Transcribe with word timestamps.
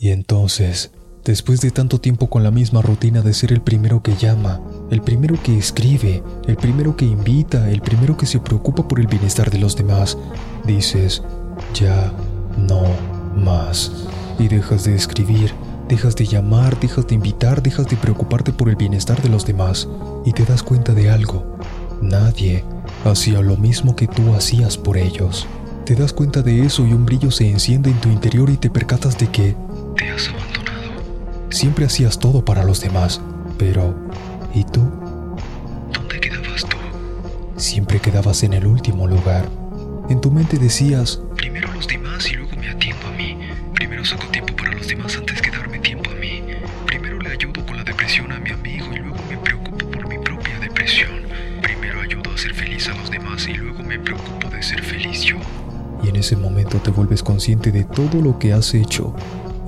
Y 0.00 0.10
entonces, 0.10 0.92
después 1.24 1.60
de 1.60 1.72
tanto 1.72 2.00
tiempo 2.00 2.30
con 2.30 2.44
la 2.44 2.52
misma 2.52 2.82
rutina 2.82 3.20
de 3.20 3.34
ser 3.34 3.52
el 3.52 3.60
primero 3.60 4.00
que 4.00 4.14
llama, 4.14 4.60
el 4.90 5.02
primero 5.02 5.34
que 5.42 5.58
escribe, 5.58 6.22
el 6.46 6.56
primero 6.56 6.96
que 6.96 7.04
invita, 7.04 7.68
el 7.68 7.80
primero 7.80 8.16
que 8.16 8.26
se 8.26 8.38
preocupa 8.38 8.86
por 8.86 9.00
el 9.00 9.08
bienestar 9.08 9.50
de 9.50 9.58
los 9.58 9.74
demás, 9.74 10.16
dices, 10.64 11.24
ya 11.74 12.12
no 12.56 12.84
más. 13.34 13.90
Y 14.38 14.46
dejas 14.46 14.84
de 14.84 14.94
escribir, 14.94 15.52
dejas 15.88 16.14
de 16.14 16.26
llamar, 16.26 16.78
dejas 16.78 17.08
de 17.08 17.16
invitar, 17.16 17.60
dejas 17.60 17.88
de 17.88 17.96
preocuparte 17.96 18.52
por 18.52 18.68
el 18.68 18.76
bienestar 18.76 19.20
de 19.20 19.30
los 19.30 19.44
demás. 19.44 19.88
Y 20.24 20.32
te 20.32 20.44
das 20.44 20.62
cuenta 20.62 20.94
de 20.94 21.10
algo. 21.10 21.58
Nadie 22.00 22.64
hacía 23.04 23.40
lo 23.40 23.56
mismo 23.56 23.96
que 23.96 24.06
tú 24.06 24.32
hacías 24.32 24.78
por 24.78 24.96
ellos. 24.96 25.48
Te 25.84 25.96
das 25.96 26.12
cuenta 26.12 26.42
de 26.42 26.64
eso 26.64 26.86
y 26.86 26.92
un 26.92 27.04
brillo 27.04 27.32
se 27.32 27.50
enciende 27.50 27.90
en 27.90 28.00
tu 28.00 28.10
interior 28.10 28.48
y 28.50 28.58
te 28.58 28.70
percatas 28.70 29.18
de 29.18 29.26
que 29.28 29.56
te 29.98 30.10
has 30.10 30.28
abandonado. 30.28 31.48
Siempre 31.50 31.84
hacías 31.84 32.18
todo 32.18 32.44
para 32.44 32.64
los 32.64 32.80
demás, 32.80 33.20
pero 33.58 33.94
¿y 34.54 34.64
tú? 34.64 34.80
¿Dónde 35.92 36.20
quedabas 36.20 36.64
tú? 36.64 36.76
Siempre 37.56 37.98
quedabas 37.98 38.42
en 38.44 38.52
el 38.52 38.66
último 38.66 39.06
lugar. 39.06 39.48
En 40.08 40.20
tu 40.20 40.30
mente 40.30 40.56
decías, 40.56 41.20
primero 41.36 41.70
los 41.72 41.86
demás 41.86 42.30
y 42.30 42.34
luego 42.34 42.56
me 42.56 42.70
atiendo 42.70 43.06
a 43.08 43.10
mí. 43.10 43.38
Primero 43.74 44.04
saco 44.04 44.26
tiempo 44.28 44.54
para 44.56 44.72
los 44.72 44.86
demás 44.86 45.16
antes 45.16 45.42
que 45.42 45.50
darme 45.50 45.80
tiempo 45.80 46.10
a 46.10 46.14
mí. 46.14 46.42
Primero 46.86 47.18
le 47.18 47.30
ayudo 47.30 47.66
con 47.66 47.76
la 47.76 47.84
depresión 47.84 48.30
a 48.32 48.38
mi 48.38 48.50
amigo 48.50 48.86
y 48.92 48.98
luego 48.98 49.18
me 49.28 49.36
preocupo 49.36 49.90
por 49.90 50.08
mi 50.08 50.18
propia 50.18 50.58
depresión. 50.60 51.10
Primero 51.60 52.00
ayudo 52.00 52.30
a 52.32 52.38
ser 52.38 52.54
feliz 52.54 52.88
a 52.88 52.94
los 52.94 53.10
demás 53.10 53.48
y 53.48 53.54
luego 53.54 53.82
me 53.82 53.98
preocupo 53.98 54.48
de 54.48 54.62
ser 54.62 54.82
feliz 54.82 55.22
yo. 55.22 55.36
Y 56.04 56.10
en 56.10 56.16
ese 56.16 56.36
momento 56.36 56.78
te 56.78 56.92
vuelves 56.92 57.24
consciente 57.24 57.72
de 57.72 57.82
todo 57.82 58.22
lo 58.22 58.38
que 58.38 58.52
has 58.52 58.72
hecho 58.74 59.14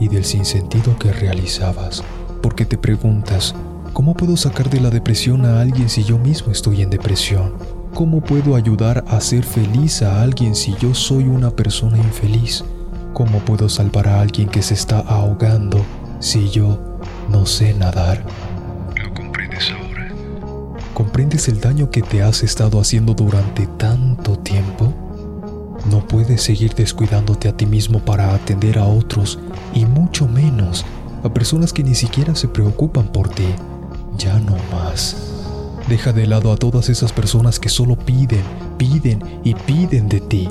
y 0.00 0.08
del 0.08 0.24
sinsentido 0.24 0.98
que 0.98 1.12
realizabas, 1.12 2.02
porque 2.42 2.64
te 2.64 2.78
preguntas, 2.78 3.54
¿cómo 3.92 4.14
puedo 4.14 4.36
sacar 4.36 4.70
de 4.70 4.80
la 4.80 4.90
depresión 4.90 5.44
a 5.44 5.60
alguien 5.60 5.88
si 5.88 6.02
yo 6.02 6.18
mismo 6.18 6.50
estoy 6.50 6.82
en 6.82 6.90
depresión? 6.90 7.52
¿Cómo 7.94 8.22
puedo 8.22 8.56
ayudar 8.56 9.04
a 9.08 9.20
ser 9.20 9.44
feliz 9.44 10.02
a 10.02 10.22
alguien 10.22 10.54
si 10.54 10.74
yo 10.80 10.94
soy 10.94 11.24
una 11.24 11.50
persona 11.50 11.98
infeliz? 11.98 12.64
¿Cómo 13.12 13.40
puedo 13.40 13.68
salvar 13.68 14.08
a 14.08 14.20
alguien 14.20 14.48
que 14.48 14.62
se 14.62 14.74
está 14.74 15.00
ahogando 15.00 15.84
si 16.18 16.48
yo 16.48 16.78
no 17.28 17.44
sé 17.44 17.74
nadar? 17.74 18.24
¿Lo 18.96 19.12
comprendes 19.12 19.70
ahora? 19.70 20.08
¿Comprendes 20.94 21.48
el 21.48 21.60
daño 21.60 21.90
que 21.90 22.00
te 22.00 22.22
has 22.22 22.42
estado 22.42 22.80
haciendo 22.80 23.12
durante 23.14 23.66
tanto 23.66 24.38
tiempo? 24.38 24.94
No 25.90 26.06
puedes 26.06 26.42
seguir 26.42 26.74
descuidándote 26.74 27.48
a 27.48 27.56
ti 27.56 27.66
mismo 27.66 27.98
para 27.98 28.32
atender 28.32 28.78
a 28.78 28.84
otros 28.84 29.40
y 29.74 29.86
mucho 29.86 30.28
menos 30.28 30.84
a 31.24 31.34
personas 31.34 31.72
que 31.72 31.82
ni 31.82 31.96
siquiera 31.96 32.36
se 32.36 32.46
preocupan 32.46 33.08
por 33.08 33.28
ti. 33.28 33.48
Ya 34.16 34.38
no 34.38 34.56
más. 34.70 35.16
Deja 35.88 36.12
de 36.12 36.28
lado 36.28 36.52
a 36.52 36.56
todas 36.56 36.88
esas 36.88 37.12
personas 37.12 37.58
que 37.58 37.68
solo 37.68 37.96
piden, 37.96 38.44
piden 38.78 39.20
y 39.42 39.54
piden 39.54 40.08
de 40.08 40.20
ti, 40.20 40.48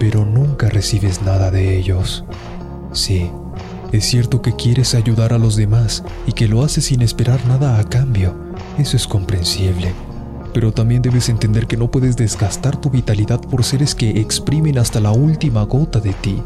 pero 0.00 0.24
nunca 0.24 0.68
recibes 0.68 1.22
nada 1.22 1.52
de 1.52 1.78
ellos. 1.78 2.24
Sí, 2.92 3.30
es 3.92 4.04
cierto 4.04 4.42
que 4.42 4.56
quieres 4.56 4.96
ayudar 4.96 5.32
a 5.32 5.38
los 5.38 5.54
demás 5.54 6.02
y 6.26 6.32
que 6.32 6.48
lo 6.48 6.64
haces 6.64 6.86
sin 6.86 7.02
esperar 7.02 7.46
nada 7.46 7.78
a 7.78 7.84
cambio. 7.84 8.34
Eso 8.76 8.96
es 8.96 9.06
comprensible. 9.06 9.92
Pero 10.52 10.72
también 10.72 11.02
debes 11.02 11.28
entender 11.28 11.66
que 11.66 11.76
no 11.76 11.90
puedes 11.90 12.16
desgastar 12.16 12.80
tu 12.80 12.90
vitalidad 12.90 13.40
por 13.40 13.64
seres 13.64 13.94
que 13.94 14.20
exprimen 14.20 14.78
hasta 14.78 15.00
la 15.00 15.12
última 15.12 15.62
gota 15.62 16.00
de 16.00 16.12
ti. 16.12 16.42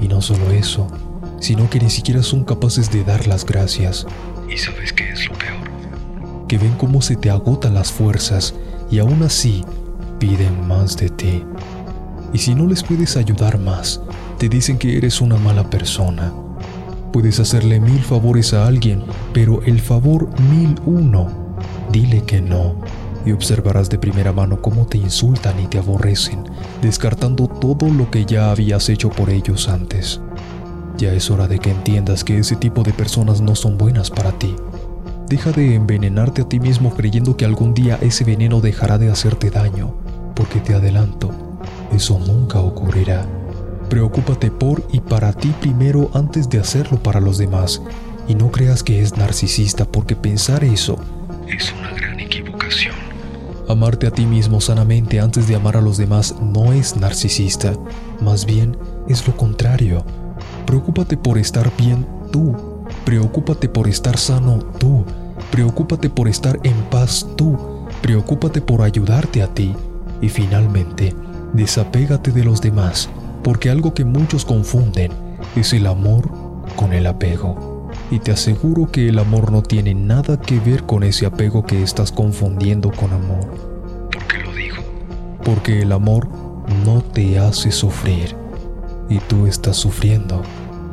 Y 0.00 0.08
no 0.08 0.20
solo 0.20 0.50
eso, 0.50 0.86
sino 1.40 1.68
que 1.70 1.80
ni 1.80 1.90
siquiera 1.90 2.22
son 2.22 2.44
capaces 2.44 2.90
de 2.90 3.04
dar 3.04 3.26
las 3.26 3.44
gracias. 3.44 4.06
¿Y 4.48 4.58
sabes 4.58 4.92
qué 4.92 5.10
es 5.10 5.28
lo 5.28 5.34
peor? 5.34 5.56
Que 6.46 6.58
ven 6.58 6.74
cómo 6.78 7.02
se 7.02 7.16
te 7.16 7.30
agotan 7.30 7.74
las 7.74 7.92
fuerzas 7.92 8.54
y 8.90 8.98
aún 8.98 9.22
así 9.22 9.64
piden 10.18 10.66
más 10.66 10.96
de 10.96 11.08
ti. 11.08 11.44
Y 12.32 12.38
si 12.38 12.54
no 12.54 12.66
les 12.66 12.82
puedes 12.82 13.16
ayudar 13.16 13.58
más, 13.58 14.00
te 14.38 14.48
dicen 14.48 14.78
que 14.78 14.96
eres 14.96 15.20
una 15.20 15.36
mala 15.36 15.68
persona. 15.70 16.32
Puedes 17.12 17.40
hacerle 17.40 17.80
mil 17.80 18.00
favores 18.02 18.52
a 18.52 18.66
alguien, 18.66 19.02
pero 19.32 19.62
el 19.62 19.80
favor 19.80 20.28
mil 20.50 20.74
uno, 20.84 21.56
dile 21.90 22.22
que 22.22 22.40
no. 22.40 22.76
Y 23.28 23.32
observarás 23.32 23.90
de 23.90 23.98
primera 23.98 24.32
mano 24.32 24.62
cómo 24.62 24.86
te 24.86 24.96
insultan 24.96 25.60
y 25.60 25.66
te 25.66 25.76
aborrecen, 25.76 26.44
descartando 26.80 27.46
todo 27.46 27.90
lo 27.90 28.10
que 28.10 28.24
ya 28.24 28.50
habías 28.50 28.88
hecho 28.88 29.10
por 29.10 29.28
ellos 29.28 29.68
antes. 29.68 30.22
Ya 30.96 31.12
es 31.12 31.30
hora 31.30 31.46
de 31.46 31.58
que 31.58 31.70
entiendas 31.70 32.24
que 32.24 32.38
ese 32.38 32.56
tipo 32.56 32.82
de 32.84 32.94
personas 32.94 33.42
no 33.42 33.54
son 33.54 33.76
buenas 33.76 34.08
para 34.08 34.32
ti. 34.32 34.56
Deja 35.28 35.52
de 35.52 35.74
envenenarte 35.74 36.40
a 36.40 36.48
ti 36.48 36.58
mismo 36.58 36.94
creyendo 36.94 37.36
que 37.36 37.44
algún 37.44 37.74
día 37.74 37.98
ese 38.00 38.24
veneno 38.24 38.62
dejará 38.62 38.96
de 38.96 39.10
hacerte 39.10 39.50
daño, 39.50 39.94
porque 40.34 40.60
te 40.60 40.72
adelanto, 40.72 41.30
eso 41.92 42.18
nunca 42.18 42.60
ocurrirá. 42.60 43.26
Preocúpate 43.90 44.50
por 44.50 44.88
y 44.90 45.00
para 45.00 45.34
ti 45.34 45.52
primero 45.60 46.10
antes 46.14 46.48
de 46.48 46.60
hacerlo 46.60 47.02
para 47.02 47.20
los 47.20 47.36
demás, 47.36 47.82
y 48.26 48.34
no 48.34 48.50
creas 48.50 48.82
que 48.82 49.02
es 49.02 49.18
narcisista 49.18 49.84
porque 49.84 50.16
pensar 50.16 50.64
eso 50.64 50.98
es 51.46 51.74
una 51.78 51.90
gran 51.92 52.18
equivocación. 52.20 52.97
Amarte 53.68 54.06
a 54.06 54.10
ti 54.10 54.24
mismo 54.24 54.62
sanamente 54.62 55.20
antes 55.20 55.46
de 55.46 55.54
amar 55.54 55.76
a 55.76 55.82
los 55.82 55.98
demás 55.98 56.34
no 56.40 56.72
es 56.72 56.96
narcisista, 56.96 57.74
más 58.18 58.46
bien 58.46 58.74
es 59.08 59.26
lo 59.26 59.36
contrario. 59.36 60.06
Preocúpate 60.64 61.18
por 61.18 61.36
estar 61.36 61.70
bien 61.76 62.06
tú. 62.32 62.56
Preocúpate 63.04 63.68
por 63.68 63.86
estar 63.86 64.16
sano 64.16 64.58
tú. 64.78 65.04
Preocúpate 65.50 66.08
por 66.08 66.28
estar 66.28 66.58
en 66.62 66.76
paz 66.90 67.26
tú. 67.36 67.58
Preocúpate 68.00 68.62
por 68.62 68.80
ayudarte 68.80 69.42
a 69.42 69.48
ti. 69.48 69.74
Y 70.22 70.30
finalmente, 70.30 71.14
desapégate 71.52 72.32
de 72.32 72.44
los 72.44 72.62
demás, 72.62 73.10
porque 73.44 73.68
algo 73.68 73.92
que 73.92 74.06
muchos 74.06 74.46
confunden 74.46 75.12
es 75.56 75.74
el 75.74 75.86
amor 75.86 76.30
con 76.74 76.94
el 76.94 77.06
apego. 77.06 77.77
Y 78.10 78.20
te 78.20 78.32
aseguro 78.32 78.90
que 78.90 79.08
el 79.08 79.18
amor 79.18 79.52
no 79.52 79.62
tiene 79.62 79.94
nada 79.94 80.40
que 80.40 80.58
ver 80.60 80.84
con 80.84 81.02
ese 81.02 81.26
apego 81.26 81.64
que 81.64 81.82
estás 81.82 82.10
confundiendo 82.10 82.90
con 82.90 83.12
amor. 83.12 83.46
¿Por 84.10 84.26
qué 84.26 84.38
lo 84.38 84.52
digo? 84.54 84.76
Porque 85.44 85.82
el 85.82 85.92
amor 85.92 86.28
no 86.84 87.02
te 87.02 87.38
hace 87.38 87.70
sufrir 87.70 88.34
y 89.08 89.18
tú 89.20 89.46
estás 89.46 89.76
sufriendo, 89.76 90.42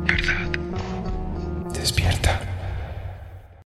¿verdad? 0.06 0.45